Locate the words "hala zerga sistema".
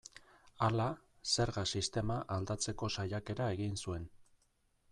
0.67-2.17